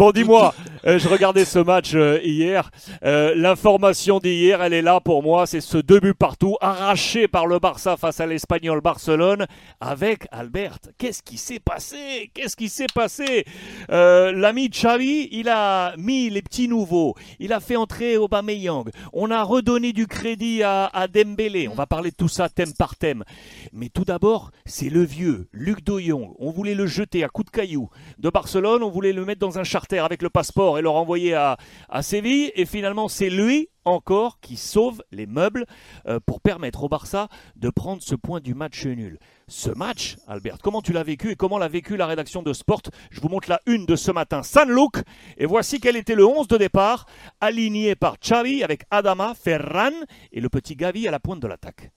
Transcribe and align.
Bon, 0.00 0.12
dis-moi, 0.12 0.54
je 0.84 1.08
regardais 1.08 1.44
ce 1.44 1.58
match 1.58 1.92
euh, 1.94 2.20
hier. 2.22 2.70
Euh, 3.04 3.34
l'information 3.34 4.18
d'hier, 4.18 4.62
elle 4.62 4.72
est 4.72 4.82
là 4.82 5.00
pour 5.00 5.22
moi. 5.22 5.46
C'est 5.46 5.60
ce 5.60 5.78
deux 5.78 6.00
buts 6.00 6.14
partout, 6.14 6.56
arraché 6.60 7.28
par 7.28 7.46
le 7.46 7.58
Barça 7.58 7.96
face 7.96 8.20
à 8.20 8.26
l'Espagnol 8.26 8.80
Barcelone, 8.80 9.46
avec 9.80 10.26
Albert. 10.30 10.78
Qu'est-ce 10.98 11.22
qui 11.22 11.36
s'est 11.36 11.60
passé? 11.60 12.30
Qu'est-ce 12.34 12.56
qui 12.56 12.68
s'est 12.68 12.86
passé? 12.94 13.44
L'ami 13.88 14.68
Xavi, 14.68 15.28
il 15.32 15.48
a 15.48 15.94
mis 15.96 16.30
les 16.30 16.42
petits 16.42 16.68
nouveaux. 16.68 17.14
Il 17.38 17.52
a 17.52 17.60
fait 17.60 17.76
entrer 17.76 18.16
Aubameyang. 18.16 18.90
On 19.12 19.30
a 19.30 19.42
redonné 19.42 19.92
du 19.92 20.06
crédit 20.06 20.62
à, 20.62 20.86
à 20.86 21.08
Dembélé. 21.08 21.68
On 21.68 21.74
va 21.74 21.86
parler 21.86 22.10
de 22.10 22.16
tout 22.16 22.28
ça 22.28 22.48
thème 22.48 22.72
par 22.72 22.96
thème. 22.96 23.24
Mais 23.72 23.88
tout 23.88 24.04
d'abord, 24.04 24.50
c'est 24.64 24.88
le 24.88 25.02
vieux, 25.02 25.48
Luc 25.52 25.84
Doyon. 25.84 26.34
On 26.38 26.50
voulait 26.50 26.74
le 26.74 26.86
jeter 26.86 27.24
à 27.24 27.28
coups 27.28 27.50
de 27.50 27.56
cailloux. 27.56 27.90
De 28.18 28.30
Barcelone, 28.30 28.82
on 28.82 28.90
voulait 28.90 29.12
le 29.12 29.24
mettre 29.24 29.40
dans 29.40 29.58
un 29.58 29.64
charter 29.64 29.98
avec 29.98 30.22
le 30.22 30.30
passeport 30.30 30.69
et 30.78 30.82
le 30.82 30.88
renvoyer 30.88 31.34
à, 31.34 31.56
Séville. 32.02 32.52
Et 32.54 32.66
finalement, 32.66 33.08
c'est 33.08 33.30
lui 33.30 33.68
encore 33.84 34.40
qui 34.40 34.56
sauve 34.56 35.02
les 35.10 35.26
meubles 35.26 35.66
euh, 36.06 36.20
pour 36.24 36.40
permettre 36.40 36.84
au 36.84 36.88
Barça 36.88 37.28
de 37.56 37.70
prendre 37.70 38.02
ce 38.02 38.14
point 38.14 38.40
du 38.40 38.54
match 38.54 38.86
nul. 38.86 39.18
Ce 39.48 39.70
match, 39.70 40.16
Albert, 40.26 40.58
comment 40.62 40.82
tu 40.82 40.92
l'as 40.92 41.02
vécu 41.02 41.30
et 41.30 41.36
comment 41.36 41.58
l'a 41.58 41.68
vécu 41.68 41.96
la 41.96 42.06
rédaction 42.06 42.42
de 42.42 42.52
Sport? 42.52 42.82
Je 43.10 43.20
vous 43.20 43.28
montre 43.28 43.48
la 43.48 43.60
une 43.66 43.86
de 43.86 43.96
ce 43.96 44.10
matin, 44.10 44.42
San 44.42 44.70
Luc, 44.70 45.04
et 45.38 45.46
voici 45.46 45.80
quel 45.80 45.96
était 45.96 46.14
le 46.14 46.26
11 46.26 46.46
de 46.48 46.56
départ, 46.56 47.06
aligné 47.40 47.94
par 47.96 48.18
Xavi 48.18 48.62
avec 48.62 48.84
Adama, 48.90 49.34
Ferran 49.34 49.92
et 50.32 50.40
le 50.40 50.48
petit 50.48 50.76
Gavi 50.76 51.08
à 51.08 51.10
la 51.10 51.20
pointe 51.20 51.40
de 51.40 51.48
l'attaque. 51.48 51.90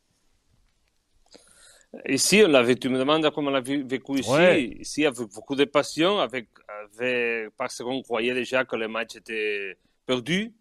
Ici, 2.07 2.41
on 2.43 2.47
l'avait, 2.47 2.75
tu 2.75 2.89
me 2.89 2.97
demandes 2.97 3.29
comment 3.31 3.49
on 3.49 3.53
l'a 3.53 3.61
vécu 3.61 4.19
ici. 4.19 4.29
Ouais. 4.29 4.63
Ici, 4.79 5.05
avec 5.05 5.27
beaucoup 5.29 5.55
de 5.55 5.65
passion, 5.65 6.19
avec, 6.19 6.47
avec, 6.67 7.51
parce 7.55 7.77
qu'on 7.83 8.01
croyait 8.01 8.33
déjà 8.33 8.65
que 8.65 8.75
le 8.75 8.87
match 8.87 9.15
était 9.15 9.77
perdu. 10.05 10.53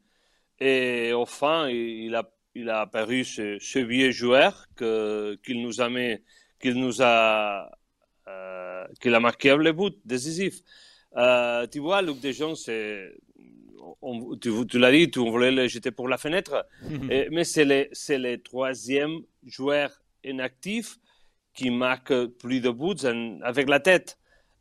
Et 0.61 1.13
au 1.13 1.25
fin, 1.25 1.69
il 1.69 2.15
a, 2.15 2.31
il 2.55 2.69
a 2.69 2.83
apparu 2.83 3.25
ce, 3.25 3.59
ce 3.59 3.79
vieux 3.79 4.11
joueur 4.11 4.67
que, 4.77 5.39
qu'il 5.43 5.62
nous 5.62 5.81
a 5.81 5.89
mis, 5.89 6.19
qu'il 6.61 6.75
nous 6.75 7.01
a, 7.01 7.71
euh, 8.28 8.87
qu'il 9.01 9.15
a 9.15 9.21
marqué 9.21 9.56
le 9.56 9.73
but 9.73 9.97
décisif. 10.05 10.61
Euh, 11.17 11.67
tu 11.67 11.78
vois, 11.81 12.03
Luc 12.03 12.21
Dejon, 12.21 12.55
c'est, 12.55 13.11
on, 14.03 14.37
tu, 14.37 14.51
tu 14.67 14.78
l'as 14.78 14.93
dit, 14.93 15.11
tu, 15.11 15.19
on 15.19 15.31
voulait 15.31 15.51
le 15.51 15.67
jeter 15.67 15.91
pour 15.91 16.09
la 16.09 16.19
fenêtre, 16.19 16.67
et, 17.11 17.28
mais 17.31 17.45
c'est 17.45 17.65
le, 17.65 17.89
c'est 17.93 18.19
le 18.19 18.41
troisième 18.41 19.21
joueur 19.45 19.91
inactif 20.25 20.99
qui 21.55 21.70
marque 21.70 22.27
plus 22.27 22.61
de 22.61 22.70
buts 22.70 23.41
avec 23.42 23.69
la 23.69 23.81
tête 23.81 24.19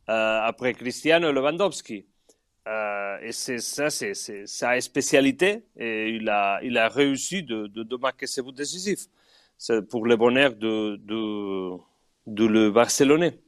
euh, 0.08 0.40
après 0.42 0.74
Cristiano 0.74 1.32
Lewandowski. 1.32 2.06
Euh, 2.68 3.18
et 3.22 3.32
c'est 3.32 3.58
ça, 3.58 3.90
c'est 3.90 4.14
sa 4.46 4.80
spécialité. 4.80 5.64
Et 5.76 6.10
il 6.10 6.28
a, 6.28 6.60
il 6.62 6.78
a 6.78 6.88
réussi 6.88 7.42
de, 7.42 7.66
de, 7.66 7.96
marquer 7.96 8.26
ses 8.26 8.42
buts 8.42 8.52
décisifs. 8.52 9.06
Pour 9.90 10.06
le 10.06 10.16
bonheur 10.16 10.54
de, 10.54 10.96
de, 10.96 11.76
de 12.26 12.44
le 12.44 12.70
Barcelonais. 12.70 13.38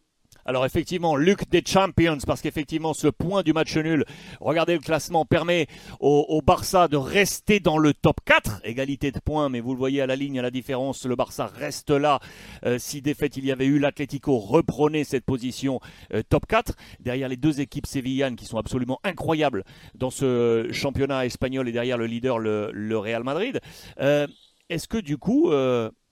Alors 0.46 0.66
effectivement, 0.66 1.16
Luc 1.16 1.48
des 1.50 1.62
Champions, 1.66 2.18
parce 2.26 2.42
qu'effectivement 2.42 2.92
ce 2.92 3.08
point 3.08 3.42
du 3.42 3.52
match 3.52 3.76
nul, 3.76 4.04
regardez 4.40 4.74
le 4.74 4.80
classement, 4.80 5.24
permet 5.24 5.66
au, 6.00 6.42
Barça 6.44 6.88
de 6.88 6.96
rester 6.96 7.60
dans 7.60 7.78
le 7.78 7.94
top 7.94 8.16
4, 8.26 8.60
égalité 8.64 9.10
de 9.10 9.18
points, 9.18 9.48
mais 9.48 9.60
vous 9.60 9.72
le 9.72 9.78
voyez 9.78 10.02
à 10.02 10.06
la 10.06 10.16
ligne, 10.16 10.38
à 10.38 10.42
la 10.42 10.50
différence, 10.50 11.06
le 11.06 11.16
Barça 11.16 11.46
reste 11.46 11.90
là. 11.90 12.20
Euh, 12.66 12.78
si 12.78 13.00
défaite 13.00 13.36
il 13.38 13.46
y 13.46 13.52
avait 13.52 13.64
eu, 13.64 13.78
l'Atlético 13.78 14.38
reprenait 14.38 15.04
cette 15.04 15.24
position 15.24 15.80
euh, 16.12 16.22
top 16.28 16.44
4, 16.46 16.74
derrière 17.00 17.28
les 17.28 17.36
deux 17.36 17.60
équipes 17.60 17.86
sévillanes 17.86 18.36
qui 18.36 18.44
sont 18.44 18.58
absolument 18.58 19.00
incroyables 19.04 19.64
dans 19.94 20.10
ce 20.10 20.68
championnat 20.72 21.24
espagnol 21.24 21.68
et 21.68 21.72
derrière 21.72 21.96
le 21.96 22.06
leader, 22.06 22.38
le, 22.38 22.70
le 22.72 22.98
Real 22.98 23.24
Madrid. 23.24 23.60
Euh, 24.00 24.26
Est-ce 24.68 24.88
que 24.88 24.98
du 24.98 25.18
coup... 25.18 25.52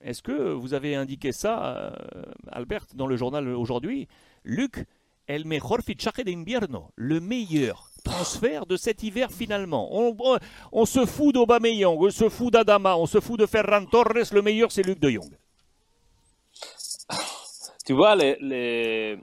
Est-ce 0.01 0.21
que 0.21 0.51
vous 0.51 0.73
avez 0.73 0.95
indiqué 0.95 1.31
ça, 1.31 1.95
Albert, 2.51 2.87
dans 2.93 3.07
le 3.07 3.15
journal 3.15 3.47
aujourd'hui? 3.47 4.09
Luc, 4.43 4.85
el 5.27 5.45
mejor 5.45 5.81
fichaje 5.81 6.23
de 6.23 6.35
le 6.95 7.19
meilleur 7.19 7.89
transfert 8.03 8.65
de 8.65 8.75
cet 8.77 9.03
hiver 9.03 9.31
finalement. 9.31 9.89
On, 10.71 10.85
se 10.85 11.05
fout 11.05 11.33
d'Aubameyang, 11.33 11.97
on 11.97 12.09
se 12.09 12.29
fout 12.29 12.51
d'Adama, 12.51 12.97
on 12.97 13.05
se 13.05 13.19
fout 13.19 13.39
de 13.39 13.45
Ferran 13.45 13.85
Torres, 13.85 14.33
le 14.33 14.41
meilleur 14.41 14.71
c'est 14.71 14.83
Luc 14.83 14.99
de 14.99 15.09
Jong. 15.09 15.31
Tu 17.85 17.93
vois, 17.93 18.15
les, 18.15 18.37
les, 18.39 19.17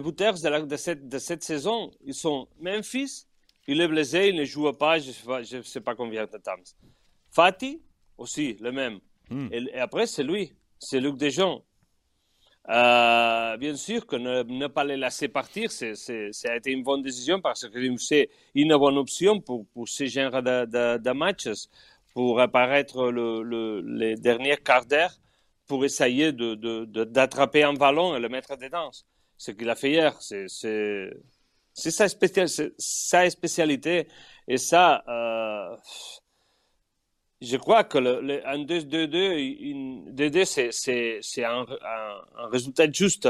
de, 0.00 1.16
cette, 1.16 1.42
saison, 1.42 1.90
ils 2.04 2.14
sont 2.14 2.46
Memphis, 2.60 3.26
il 3.66 3.80
est 3.80 3.88
blessé, 3.88 4.28
il 4.28 4.36
ne 4.36 4.44
joue 4.44 4.72
pas, 4.72 4.98
je 4.98 5.10
ne 5.10 5.42
sais, 5.44 5.62
sais, 5.62 5.80
pas 5.80 5.94
combien 5.94 6.26
de 6.26 6.38
temps. 6.38 6.52
Fatih, 7.30 7.80
aussi, 8.20 8.56
le 8.60 8.70
même. 8.70 9.00
Mm. 9.30 9.48
Et, 9.52 9.58
et, 9.74 9.78
après, 9.78 10.06
c'est 10.06 10.22
lui, 10.22 10.52
c'est 10.78 11.00
Luc 11.00 11.16
Dejon. 11.16 11.62
Euh, 12.68 13.56
bien 13.56 13.74
sûr 13.74 14.06
que 14.06 14.16
ne, 14.16 14.42
ne, 14.42 14.66
pas 14.68 14.84
les 14.84 14.96
laisser 14.96 15.28
partir, 15.28 15.72
c'est, 15.72 15.94
c'est, 15.94 16.30
ça 16.32 16.52
a 16.52 16.56
été 16.56 16.70
une 16.70 16.84
bonne 16.84 17.02
décision 17.02 17.40
parce 17.40 17.66
que 17.66 17.96
c'est 17.96 18.28
une 18.54 18.76
bonne 18.76 18.98
option 18.98 19.40
pour, 19.40 19.66
pour 19.72 19.88
ce 19.88 20.04
genre 20.06 20.42
de, 20.42 20.66
de, 20.66 20.98
de 20.98 21.10
matchs, 21.10 21.48
pour 22.12 22.38
apparaître 22.38 23.10
le, 23.10 23.42
le, 23.42 23.80
les 23.80 24.14
derniers 24.16 24.58
quarts 24.58 24.84
d'heure, 24.84 25.14
pour 25.66 25.84
essayer 25.84 26.32
de, 26.32 26.54
de, 26.54 27.04
d'attraper 27.04 27.62
un 27.62 27.74
ballon 27.74 28.14
et 28.14 28.20
le 28.20 28.28
mettre 28.28 28.56
dedans. 28.56 28.90
Ce 29.36 29.50
qu'il 29.52 29.70
a 29.70 29.74
fait 29.74 29.90
hier, 29.90 30.20
c'est, 30.20 30.46
c'est, 30.48 31.10
c'est 31.72 31.90
sa, 31.90 32.08
spécial, 32.08 32.46
sa 32.78 33.30
spécialité. 33.30 34.06
Et 34.46 34.58
ça, 34.58 35.02
euh, 35.08 35.76
je 37.40 37.56
crois 37.56 37.84
que 37.84 37.98
le, 37.98 38.20
le, 38.20 38.46
un 38.46 38.58
2-2, 38.58 39.06
2-2, 40.14 40.44
c'est, 41.22 41.44
un, 41.44 41.60
un, 41.60 42.44
un, 42.44 42.48
résultat 42.48 42.90
juste 42.90 43.28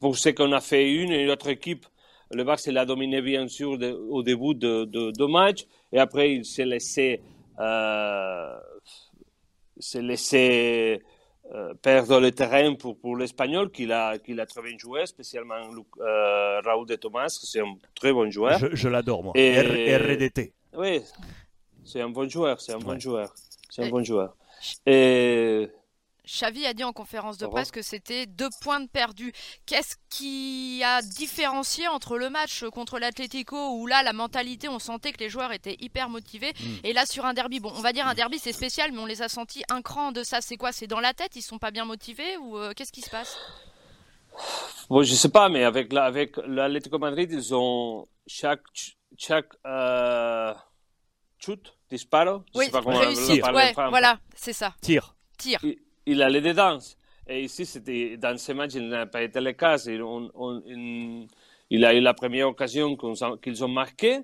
pour 0.00 0.16
ce 0.16 0.30
qu'on 0.30 0.52
a 0.52 0.60
fait 0.60 0.90
une 0.90 1.12
et 1.12 1.26
l'autre 1.26 1.48
équipe. 1.48 1.86
Le 2.30 2.44
Barça 2.44 2.70
l'a 2.72 2.84
dominé 2.84 3.20
bien 3.22 3.48
sûr 3.48 3.78
de, 3.78 3.90
au 3.90 4.22
début 4.22 4.54
de, 4.54 4.84
de, 4.84 5.10
de, 5.10 5.24
match 5.24 5.66
et 5.92 5.98
après 5.98 6.34
il 6.34 6.44
s'est 6.44 6.66
laissé, 6.66 7.22
euh, 7.58 8.58
s'est 9.78 10.02
laissé 10.02 11.02
euh, 11.54 11.72
perdre 11.80 12.20
le 12.20 12.30
terrain 12.32 12.74
pour, 12.74 12.98
pour 12.98 13.16
l'Espagnol 13.16 13.70
qu'il 13.70 13.92
a, 13.92 14.18
qu'il 14.18 14.38
a 14.40 14.46
très 14.46 14.60
bien 14.60 14.76
joué, 14.76 15.06
spécialement 15.06 15.54
euh, 16.00 16.60
Raúl 16.60 16.86
de 16.86 16.96
Thomas, 16.96 17.28
c'est 17.28 17.60
un 17.60 17.74
très 17.94 18.12
bon 18.12 18.30
joueur. 18.30 18.58
Je, 18.58 18.74
je 18.74 18.88
l'adore 18.88 19.22
moi. 19.22 19.32
Et, 19.34 19.96
RDT. 19.96 20.52
Oui, 20.76 21.00
c'est 21.88 22.02
un 22.02 22.10
bon 22.10 22.28
joueur, 22.28 22.60
c'est 22.60 22.74
un 22.74 22.78
bon 22.78 22.98
joueur. 23.00 23.32
C'est 23.70 23.84
un 23.84 23.88
bon 23.88 24.04
joueur. 24.04 24.34
Et... 24.86 25.70
Xavi 26.26 26.66
a 26.66 26.74
dit 26.74 26.84
en 26.84 26.92
conférence 26.92 27.38
de 27.38 27.46
presse 27.46 27.70
que 27.70 27.80
c'était 27.80 28.26
deux 28.26 28.50
points 28.60 28.80
de 28.80 28.88
perdus. 28.88 29.32
Qu'est-ce 29.64 29.96
qui 30.10 30.82
a 30.84 31.00
différencié 31.00 31.88
entre 31.88 32.18
le 32.18 32.28
match 32.28 32.64
contre 32.66 32.98
l'Atlético 32.98 33.56
où 33.78 33.86
là 33.86 34.02
la 34.02 34.12
mentalité, 34.12 34.68
on 34.68 34.78
sentait 34.78 35.12
que 35.12 35.20
les 35.20 35.30
joueurs 35.30 35.52
étaient 35.52 35.76
hyper 35.80 36.10
motivés 36.10 36.52
mm. 36.60 36.66
et 36.84 36.92
là 36.92 37.06
sur 37.06 37.24
un 37.24 37.32
derby, 37.32 37.60
bon, 37.60 37.72
on 37.74 37.80
va 37.80 37.94
dire 37.94 38.06
un 38.06 38.12
derby 38.12 38.38
c'est 38.38 38.52
spécial, 38.52 38.92
mais 38.92 38.98
on 38.98 39.06
les 39.06 39.22
a 39.22 39.28
sentis 39.30 39.62
un 39.70 39.80
cran 39.80 40.12
de 40.12 40.22
ça. 40.22 40.42
C'est 40.42 40.58
quoi? 40.58 40.72
C'est 40.72 40.86
dans 40.86 41.00
la 41.00 41.14
tête? 41.14 41.34
Ils 41.36 41.42
sont 41.42 41.58
pas 41.58 41.70
bien 41.70 41.86
motivés 41.86 42.36
ou 42.36 42.58
euh, 42.58 42.72
qu'est-ce 42.76 42.92
qui 42.92 43.00
se 43.00 43.10
passe? 43.10 43.38
Bon, 44.90 45.02
je 45.02 45.14
sais 45.14 45.30
pas, 45.30 45.48
mais 45.48 45.64
avec 45.64 45.94
la, 45.94 46.04
avec 46.04 46.36
l'Atlético 46.46 46.98
Madrid, 46.98 47.30
ils 47.32 47.54
ont 47.54 48.06
chaque 48.26 48.60
chaque 49.16 49.48
euh, 49.66 50.52
shoot 51.38 51.74
disparo. 51.90 52.42
Oui, 52.54 52.66
sais 52.66 52.70
pas 52.70 52.82
comment 52.82 52.98
réussite, 52.98 53.44
ouais, 53.46 53.72
voilà, 53.74 54.18
c'est 54.34 54.52
ça. 54.52 54.74
Tir. 54.80 55.14
Tir. 55.38 55.60
Il, 55.62 55.76
il 56.06 56.22
allait 56.22 56.40
dedans. 56.40 56.78
Et 57.28 57.42
ici, 57.42 57.66
c'était, 57.66 58.16
dans 58.16 58.38
ce 58.38 58.52
match, 58.52 58.72
il 58.74 58.88
n'a 58.88 59.06
pas 59.06 59.22
été 59.22 59.40
le 59.40 59.52
cas. 59.52 59.76
On, 59.88 60.30
on, 60.34 60.62
il, 60.66 61.28
il, 61.68 61.84
a 61.84 61.94
eu 61.94 62.00
la 62.00 62.14
première 62.14 62.48
occasion 62.48 62.96
qu'ils 62.96 63.64
ont 63.64 63.68
marqué, 63.68 64.20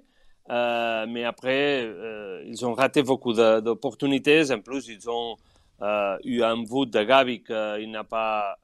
euh, 0.50 1.06
mais 1.06 1.24
après, 1.24 1.84
euh, 1.84 2.42
ils 2.46 2.64
ont 2.64 2.72
raté 2.72 3.02
beaucoup 3.02 3.34
d'opportunités. 3.34 4.50
En 4.50 4.60
plus, 4.60 4.88
ils 4.88 5.08
ont 5.10 5.36
euh, 5.82 6.16
eu 6.24 6.42
un 6.42 6.56
bout 6.56 6.86
de 6.86 7.02
Gabi 7.02 7.42
qu'il 7.42 7.90
n'a 7.90 8.04
pas 8.04 8.56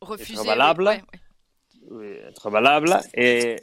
refusé. 0.00 0.34
Être 0.34 0.46
valable. 0.46 0.88
Oui, 0.88 0.94
ouais, 1.90 2.10
oui, 2.10 2.16
être 2.28 2.50
valable. 2.50 3.00
Et 3.14 3.56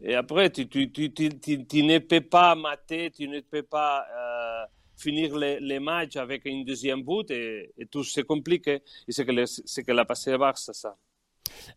et 0.00 0.14
après, 0.14 0.50
tu, 0.50 0.68
tu, 0.68 0.92
tu, 0.92 1.10
tu, 1.12 1.66
tu 1.66 1.82
ne 1.82 1.98
peux 1.98 2.20
pas 2.20 2.54
mater, 2.54 3.10
tu 3.10 3.28
ne 3.28 3.40
peux 3.40 3.62
pas 3.62 4.06
euh, 4.16 4.64
finir 4.96 5.36
les, 5.36 5.58
les, 5.60 5.80
matchs 5.80 6.16
avec 6.16 6.44
une 6.44 6.64
deuxième 6.64 7.02
but 7.02 7.30
et, 7.30 7.72
et 7.76 7.86
tout 7.86 8.04
se 8.04 8.20
complique. 8.20 8.68
Et 8.68 8.82
c'est 9.08 9.24
que, 9.24 9.46
ce 9.46 9.80
que 9.80 9.92
l'a 9.92 10.04
passé 10.04 10.32
à 10.32 10.38
Barça, 10.38 10.72
ça. 10.72 10.96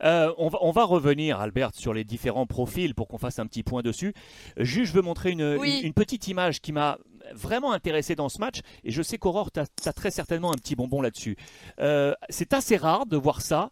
Euh, 0.04 0.34
on, 0.38 0.50
va, 0.50 0.60
on, 0.62 0.72
va, 0.72 0.84
revenir, 0.84 1.40
Albert, 1.40 1.72
sur 1.74 1.94
les 1.94 2.04
différents 2.04 2.46
profils 2.46 2.94
pour 2.94 3.08
qu'on 3.08 3.18
fasse 3.18 3.40
un 3.40 3.48
petit 3.48 3.64
point 3.64 3.82
dessus. 3.82 4.14
Juste, 4.58 4.92
je 4.92 4.98
veux 4.98 5.02
montrer 5.02 5.32
une, 5.32 5.58
oui. 5.58 5.80
une, 5.80 5.88
une, 5.88 5.94
petite 5.94 6.28
image 6.28 6.62
qui 6.62 6.72
m'a 6.72 6.98
vraiment 7.34 7.72
intéressé 7.72 8.16
dans 8.16 8.30
ce 8.30 8.40
match 8.40 8.60
et 8.84 8.92
je 8.92 9.02
sais 9.02 9.18
qu'Aurore, 9.18 9.52
tu 9.52 9.60
as, 9.60 9.68
as, 9.86 9.94
très 9.94 10.12
certainement 10.12 10.52
un 10.52 10.56
petit 10.56 10.76
bonbon 10.76 11.02
là-dessus. 11.02 11.38
Euh, 11.80 12.14
C'est 12.30 12.54
assez 12.54 12.78
rare 12.78 13.06
de 13.06 13.18
voir 13.18 13.42
ça. 13.42 13.72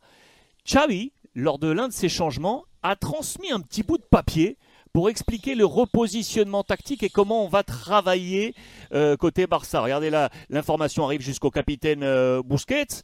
Xavi, 0.65 1.13
lors 1.35 1.59
de 1.59 1.69
l'un 1.69 1.87
de 1.87 1.93
ces 1.93 2.09
changements, 2.09 2.65
a 2.83 2.95
transmis 2.95 3.51
un 3.51 3.59
petit 3.59 3.83
bout 3.83 3.97
de 3.97 4.03
papier 4.03 4.57
pour 4.93 5.09
expliquer 5.09 5.55
le 5.55 5.65
repositionnement 5.65 6.63
tactique 6.63 7.03
et 7.03 7.09
comment 7.09 7.45
on 7.45 7.47
va 7.47 7.63
travailler 7.63 8.53
euh, 8.93 9.15
côté 9.17 9.47
Barça. 9.47 9.81
Regardez 9.81 10.09
là, 10.09 10.29
l'information 10.49 11.05
arrive 11.05 11.21
jusqu'au 11.21 11.51
capitaine 11.51 12.03
euh, 12.03 12.41
Busquets. 12.43 13.03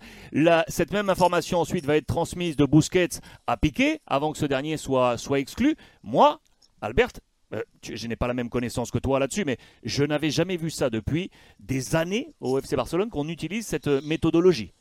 cette 0.68 0.92
même 0.92 1.10
information 1.10 1.60
ensuite 1.60 1.86
va 1.86 1.98
être 1.98 2.08
transmise 2.08 2.56
de 2.56 2.66
Busquets 2.66 3.20
à 3.48 3.58
Piqué 3.58 4.02
avant 4.08 4.32
que 4.32 4.38
ce 4.38 4.46
dernier 4.46 4.78
soit, 4.78 5.18
soit 5.18 5.40
exclu. 5.40 5.76
Moi, 6.04 6.40
Albert, 6.82 7.12
euh, 7.54 7.62
je 7.84 8.08
n'ai 8.08 8.16
pas 8.16 8.28
la 8.28 8.34
même 8.34 8.50
connaissance 8.50 8.90
que 8.90 8.98
toi 8.98 9.20
là-dessus, 9.20 9.46
mais 9.46 9.58
je 9.84 10.04
n'avais 10.04 10.32
jamais 10.32 10.58
vu 10.58 10.72
ça 10.72 10.90
depuis 10.90 11.30
des 11.60 11.96
années 11.96 12.34
au 12.40 12.58
FC 12.58 12.76
Barcelone 12.76 13.10
qu'on 13.10 13.30
utilise 13.30 13.68
cette 13.68 13.88
méthodologie. 13.88 14.74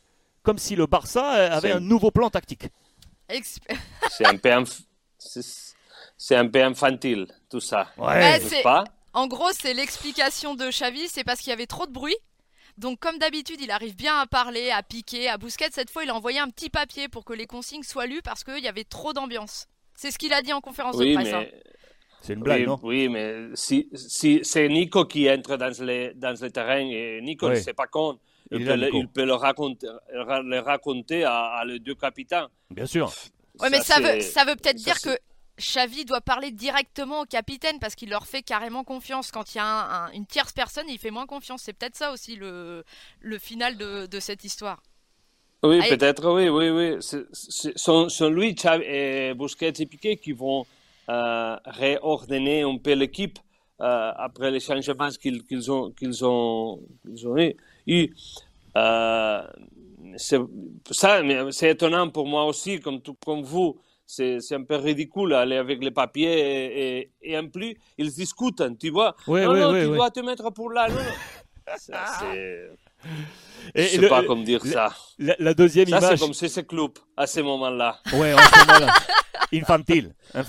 Comme 0.43 0.59
si 0.59 0.77
le 0.77 0.87
Barça 0.87 1.25
avait 1.55 1.73
un 1.73 1.81
nouveau 1.81 2.11
plan 2.11 2.29
tactique. 2.31 2.69
C'est 4.11 4.27
un 4.27 4.37
peu 4.37 4.51
c'est 6.17 6.37
un 6.37 6.49
peu 6.49 6.63
infantile 6.63 7.27
tout 7.51 7.61
ça. 7.61 7.89
Ouais. 7.99 8.41
en 9.13 9.27
gros, 9.27 9.51
c'est 9.53 9.75
l'explication 9.75 10.55
de 10.55 10.69
Xavi, 10.71 11.09
c'est 11.09 11.25
parce 11.25 11.41
qu'il 11.41 11.51
y 11.51 11.53
avait 11.53 11.67
trop 11.67 11.87
de 11.87 11.93
bruit. 11.93 12.17
Donc 12.79 12.99
comme 12.99 13.19
d'habitude, 13.19 13.61
il 13.61 13.71
arrive 13.71 13.95
bien 13.95 14.19
à 14.19 14.27
parler, 14.27 14.71
à 14.71 14.83
piquer, 14.83 15.29
à 15.29 15.39
bousquet. 15.39 15.69
Cette 15.71 15.91
fois, 15.91 16.03
il 16.03 16.11
a 16.11 16.15
envoyé 16.15 16.41
un 16.41 16.49
petit 16.49 16.71
papier 16.71 17.09
pour 17.09 17.25
que 17.25 17.33
les 17.33 17.47
consignes 17.47 17.85
soient 17.85 18.07
lues 18.07 18.23
parce 18.23 18.43
qu'il 18.43 18.59
y 18.59 18.69
avait 18.69 18.85
trop 18.85 19.13
d'ambiance. 19.13 19.69
C'est 19.95 20.11
ce 20.11 20.19
qu'il 20.19 20.33
a 20.33 20.43
dit 20.43 20.53
en 20.53 20.61
conférence 20.61 20.97
de 20.97 21.15
presse. 21.15 21.33
Hein. 21.33 21.45
C'est 22.21 22.33
une 22.33 22.41
blague, 22.41 22.63
oui, 22.63 22.67
non? 22.67 22.81
Oui, 22.83 23.09
mais 23.09 23.51
si, 23.55 23.89
si 23.95 24.41
c'est 24.43 24.69
Nico 24.69 25.05
qui 25.05 25.31
entre 25.31 25.57
dans 25.57 25.85
les, 25.85 26.15
dans 26.15 26.35
le 26.41 26.51
terrain 26.51 26.79
et 26.79 27.21
Nico 27.23 27.51
ne 27.51 27.55
sait 27.55 27.75
pas 27.75 27.87
con, 27.87 28.19
il, 28.51 28.65
peut, 28.65 29.25
le, 29.25 29.35
raconter, 29.35 29.87
le 30.13 30.59
raconter 30.61 31.25
à, 31.25 31.45
à 31.45 31.65
les 31.65 31.79
deux 31.79 31.95
capitaines. 31.95 32.47
Bien 32.71 32.87
sûr. 32.87 33.13
Ouais, 33.61 33.71
mais 33.71 33.81
ça 33.81 34.01
veut, 34.01 34.21
ça 34.21 34.45
veut 34.45 34.57
peut-être 34.57 34.77
dire 34.77 35.01
que 35.01 35.17
Xavi 35.59 36.05
doit 36.05 36.21
parler 36.21 36.51
directement 36.51 37.21
au 37.21 37.25
capitaine 37.25 37.79
parce 37.79 37.95
qu'il 37.95 38.11
leur 38.11 38.27
fait 38.27 38.43
carrément 38.43 38.83
confiance. 38.83 39.31
Quand 39.31 39.55
il 39.55 39.59
y 39.59 39.61
a 39.61 40.11
une 40.13 40.27
tierce 40.27 40.53
personne, 40.53 40.87
il 40.89 40.99
fait 40.99 41.13
moins 41.13 41.27
confiance. 41.27 41.63
C'est 41.63 41.73
peut-être 41.73 41.95
ça 41.95 42.13
aussi 42.13 42.35
le, 42.35 42.85
le 43.21 43.39
final 43.39 43.77
de, 43.77 44.07
de 44.07 44.21
cette 44.21 44.45
histoire. 44.45 44.83
Oui, 45.63 45.81
peut-être, 45.89 46.29
oui, 46.31 46.49
oui, 46.49 46.71
oui. 46.71 46.97
Ce 47.01 47.71
sont, 47.77 48.29
lui, 48.29 48.55
Xavi 48.55 48.85
et 48.85 49.35
Busquets 49.35 49.73
et 49.79 49.87
Piquet 49.87 50.17
qui 50.17 50.33
vont 50.33 50.67
euh, 51.09 51.57
réordonner 51.65 52.63
un 52.63 52.77
peu 52.77 52.93
l'équipe 52.93 53.39
euh, 53.81 54.13
après 54.17 54.51
les 54.51 54.61
changements 54.61 55.09
qu'ils 55.11 55.43
qu'ils 55.45 55.71
ont, 55.71 55.91
qu'ils 55.93 56.25
ont, 56.25 56.81
qu'ils 57.05 57.29
ont 57.29 57.37
eu. 57.87 58.15
Euh, 58.77 59.47
c'est 60.17 61.71
étonnant 61.71 62.11
pour 62.11 62.27
moi 62.27 62.45
aussi, 62.47 62.81
comme, 62.81 63.01
tout, 63.01 63.17
comme 63.25 63.43
vous 63.43 63.79
c'est 64.07 64.53
un 64.53 64.65
peu 64.65 64.77
ridicule 64.77 65.33
aller 65.33 65.57
avec 65.57 65.83
les 65.83 65.91
papiers 65.91 67.01
et, 67.01 67.11
et, 67.23 67.39
en 67.39 67.49
plus, 67.49 67.77
ils 67.97 68.13
discutent, 68.13 68.63
tu 68.79 68.91
vois. 68.91 69.15
Oui, 69.27 69.43
non, 69.43 69.53
oui, 69.53 69.61
non, 69.61 69.73
oui, 69.73 69.81
tu 69.81 69.87
dois 69.89 70.11
te 70.11 70.21
mettre 70.21 70.51
pour 70.51 70.71
là. 70.71 70.89
Non, 70.89 70.97
c'est. 71.77 72.71
Je 73.75 73.83
ne 73.83 74.03
sais 74.03 74.09
pas 74.09 74.23
comment 74.25 74.43
dire 74.43 74.65
ça. 74.65 74.95
La, 75.19 75.55
deuxième 75.55 75.89
ça, 75.89 75.99
image. 75.99 76.11
c'est 76.11 76.25
comme 76.25 76.35
si 76.35 76.49
c'est 76.49 76.67
club 76.67 76.93
à 77.17 77.27
ce 77.27 77.41
moment-là. 77.41 78.01
Ouais, 78.13 78.35
en 78.35 78.39
ce 78.39 78.67
moment-là. 78.67 78.95
infantile, 79.53 80.15
un, 80.35 80.43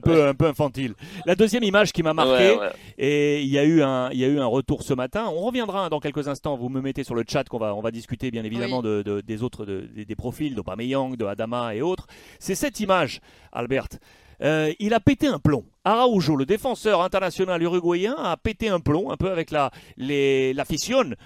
peu, 0.00 0.26
un 0.26 0.34
peu 0.34 0.46
infantile. 0.46 0.94
La 1.26 1.34
deuxième 1.34 1.62
image 1.62 1.92
qui 1.92 2.02
m'a 2.02 2.14
marqué, 2.14 2.58
et 2.98 3.42
il 3.42 3.48
y, 3.48 3.58
a 3.58 3.64
eu 3.64 3.82
un, 3.82 4.10
il 4.10 4.18
y 4.18 4.24
a 4.24 4.28
eu 4.28 4.40
un 4.40 4.46
retour 4.46 4.82
ce 4.82 4.94
matin, 4.94 5.26
on 5.28 5.42
reviendra 5.42 5.88
dans 5.88 6.00
quelques 6.00 6.28
instants, 6.28 6.56
vous 6.56 6.68
me 6.68 6.80
mettez 6.80 7.04
sur 7.04 7.14
le 7.14 7.24
chat 7.28 7.44
qu'on 7.44 7.58
va, 7.58 7.74
on 7.74 7.80
va 7.80 7.90
discuter 7.90 8.30
bien 8.30 8.44
évidemment 8.44 8.82
de, 8.82 9.22
des 9.24 9.42
autres 9.42 9.64
des, 9.64 10.04
des 10.04 10.16
profils, 10.16 10.54
d'Opameyang, 10.54 11.16
de 11.16 11.24
Adama 11.24 11.74
et 11.74 11.82
autres. 11.82 12.06
C'est 12.38 12.54
cette 12.54 12.80
image, 12.80 13.20
Albert. 13.52 13.88
Euh, 14.42 14.72
il 14.78 14.94
a 14.94 15.00
pété 15.00 15.26
un 15.26 15.38
plomb. 15.38 15.64
Araujo, 15.84 16.36
le 16.36 16.46
défenseur 16.46 17.02
international 17.02 17.62
uruguayen, 17.62 18.14
a 18.16 18.36
pété 18.36 18.68
un 18.68 18.80
plomb 18.80 19.10
un 19.10 19.16
peu 19.16 19.30
avec 19.30 19.50
la, 19.50 19.70
les, 19.96 20.54
la 20.54 20.64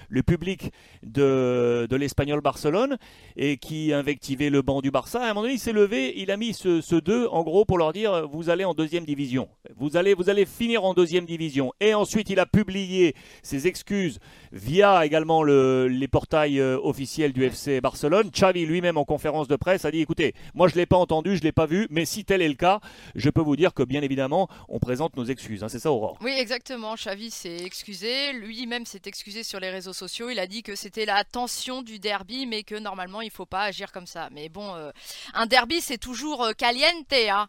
le 0.08 0.22
public 0.22 0.72
de, 1.02 1.86
de 1.88 1.96
l'Espagnol 1.96 2.40
Barcelone, 2.40 2.98
et 3.36 3.56
qui 3.56 3.92
invectivait 3.92 4.50
le 4.50 4.62
banc 4.62 4.80
du 4.80 4.90
Barça. 4.90 5.20
À 5.20 5.24
un 5.24 5.28
moment 5.28 5.42
donné, 5.42 5.54
il 5.54 5.58
s'est 5.58 5.72
levé, 5.72 6.12
il 6.16 6.30
a 6.30 6.36
mis 6.36 6.54
ce, 6.54 6.80
ce 6.80 6.96
2 6.96 7.28
en 7.30 7.42
gros 7.42 7.64
pour 7.64 7.78
leur 7.78 7.92
dire 7.92 8.28
vous 8.28 8.50
allez 8.50 8.64
en 8.64 8.74
deuxième 8.74 9.04
division. 9.04 9.48
Vous 9.76 9.96
allez, 9.96 10.14
vous 10.14 10.28
allez 10.28 10.44
finir 10.44 10.84
en 10.84 10.92
deuxième 10.92 11.24
division. 11.24 11.72
Et 11.80 11.94
ensuite, 11.94 12.30
il 12.30 12.40
a 12.40 12.46
publié 12.46 13.14
ses 13.42 13.66
excuses 13.66 14.18
via 14.52 15.06
également 15.06 15.42
le, 15.42 15.88
les 15.88 16.08
portails 16.08 16.60
euh, 16.60 16.78
officiels 16.82 17.32
du 17.32 17.44
FC 17.44 17.80
Barcelone. 17.80 18.30
Xavi 18.30 18.66
lui-même 18.66 18.96
en 18.96 19.04
conférence 19.04 19.48
de 19.48 19.56
presse 19.56 19.84
a 19.84 19.90
dit 19.90 20.00
écoutez, 20.00 20.34
moi 20.54 20.68
je 20.68 20.74
ne 20.74 20.80
l'ai 20.80 20.86
pas 20.86 20.96
entendu, 20.96 21.36
je 21.36 21.40
ne 21.40 21.44
l'ai 21.44 21.52
pas 21.52 21.66
vu, 21.66 21.86
mais 21.90 22.04
si 22.04 22.24
tel 22.24 22.42
est 22.42 22.48
le 22.48 22.54
cas, 22.54 22.80
je 23.14 23.30
peux 23.30 23.40
vous 23.40 23.56
dire 23.56 23.74
que 23.74 23.82
bien 23.82 24.02
évidemment, 24.02 24.47
on 24.68 24.78
présente 24.78 25.16
nos 25.16 25.24
excuses. 25.24 25.62
Hein, 25.62 25.68
c'est 25.68 25.78
ça, 25.78 25.90
Aurore 25.90 26.18
Oui, 26.20 26.32
exactement. 26.32 26.94
Xavi 26.94 27.30
s'est 27.30 27.64
excusé. 27.64 28.32
Lui-même 28.32 28.86
s'est 28.86 29.02
excusé 29.06 29.42
sur 29.42 29.60
les 29.60 29.70
réseaux 29.70 29.92
sociaux. 29.92 30.30
Il 30.30 30.38
a 30.38 30.46
dit 30.46 30.62
que 30.62 30.74
c'était 30.74 31.04
la 31.04 31.24
tension 31.24 31.82
du 31.82 31.98
derby, 31.98 32.46
mais 32.46 32.62
que 32.62 32.74
normalement, 32.74 33.20
il 33.20 33.26
ne 33.26 33.32
faut 33.32 33.46
pas 33.46 33.62
agir 33.62 33.92
comme 33.92 34.06
ça. 34.06 34.28
Mais 34.32 34.48
bon, 34.48 34.74
euh, 34.74 34.90
un 35.34 35.46
derby, 35.46 35.80
c'est 35.80 35.98
toujours 35.98 36.44
euh, 36.44 36.52
caliente. 36.52 37.12
Hein 37.12 37.48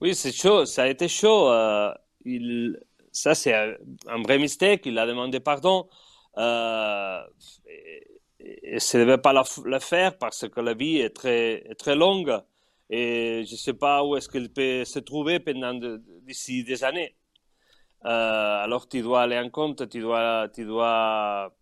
oui, 0.00 0.14
c'est 0.14 0.32
chaud. 0.32 0.64
Ça 0.64 0.84
a 0.84 0.86
été 0.88 1.08
chaud. 1.08 1.50
Euh, 1.50 1.92
il... 2.24 2.78
Ça, 3.12 3.34
c'est 3.34 3.54
un 3.54 4.22
vrai 4.22 4.38
mistake. 4.38 4.86
Il 4.86 4.98
a 4.98 5.06
demandé 5.06 5.40
pardon. 5.40 5.88
et, 6.36 6.40
et 8.40 8.74
ne 8.74 8.98
devait 9.00 9.18
pas 9.18 9.32
le 9.64 9.78
faire 9.80 10.16
parce 10.18 10.48
que 10.48 10.60
la 10.60 10.74
vie 10.74 10.98
est 10.98 11.10
très, 11.10 11.64
est 11.68 11.74
très 11.74 11.96
longue 11.96 12.40
et 12.90 13.44
je 13.46 13.52
ne 13.52 13.56
sais 13.56 13.74
pas 13.74 14.02
où 14.04 14.16
est-ce 14.16 14.28
qu'il 14.28 14.50
peut 14.50 14.84
se 14.84 14.98
trouver 14.98 15.40
pendant 15.40 15.74
d'ici 16.22 16.64
des 16.64 16.84
années. 16.84 17.14
Euh, 18.04 18.64
alors 18.64 18.88
tu 18.88 19.02
dois 19.02 19.22
aller 19.22 19.38
en 19.38 19.50
compte, 19.50 19.88
tu 19.88 20.00
dois, 20.00 20.48
tu 20.54 20.64
dois, 20.64 21.52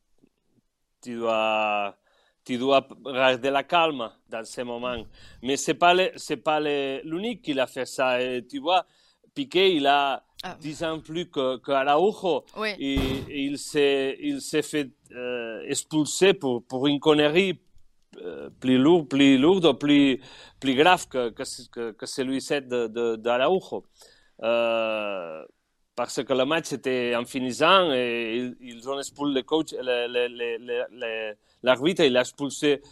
tu 1.02 1.14
dois, 1.16 1.96
tu 2.44 2.58
dois 2.58 2.86
garder 3.04 3.50
la 3.50 3.64
calme 3.64 4.10
dans 4.28 4.44
ces 4.44 4.62
moments. 4.62 5.04
Mais 5.42 5.56
c'est 5.56 5.74
pas 5.74 5.94
c'est 6.16 6.36
pas 6.36 6.60
l'unique 6.60 7.42
qui 7.42 7.58
a 7.58 7.66
fait 7.66 7.86
ça. 7.86 8.22
Et 8.22 8.46
tu 8.46 8.60
vois, 8.60 8.86
Piqué, 9.34 9.74
il 9.74 9.86
a 9.86 10.22
ah. 10.42 10.56
10 10.60 10.84
ans 10.84 11.00
plus 11.00 11.28
que, 11.28 11.56
que 11.58 11.72
Araujo. 11.72 12.44
Et, 12.78 12.98
il 13.28 13.58
s'est, 13.58 14.16
il 14.20 14.40
s'est 14.40 14.62
fait 14.62 14.90
euh, 15.12 15.62
expulser 15.66 16.34
pour, 16.34 16.64
pour 16.64 16.86
une 16.86 17.00
connerie 17.00 17.58
plus 18.60 18.78
lourd, 18.78 19.08
plus 19.08 19.38
plus, 19.78 20.20
plus 20.60 20.74
grave 20.74 21.08
que, 21.08 21.30
que, 21.30 21.90
que 21.92 22.06
celui-ci 22.06 22.60
d'Araujo. 22.62 23.84
Euh, 24.42 25.44
parce 25.94 26.22
que 26.22 26.32
le 26.34 26.44
match 26.44 26.72
était 26.72 27.14
en 27.16 27.24
finissant 27.24 27.90
et 27.92 28.52
ils, 28.60 28.88
ont 28.88 28.98
expulsé 28.98 29.34
le 29.34 29.42
coach, 29.42 29.72
l'arbitre, 31.62 32.04
il 32.04 32.16
a 32.16 32.20
expulsé 32.20 32.82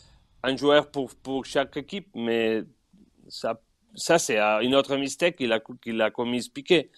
un 0.42 0.56
joueur 0.56 0.90
pour, 0.90 1.14
pour 1.16 1.44
chaque 1.44 1.76
équipe, 1.76 2.08
mais 2.14 2.62
ça, 3.28 3.60
ça 3.94 4.18
c'est 4.18 4.38
une 4.38 4.74
autre 4.74 4.96
mistake 4.96 5.36
qu'il 5.36 5.52
a, 5.52 5.60
qu'il 5.60 6.00
a 6.00 6.10
commis 6.10 6.48
Piqué. 6.48 6.90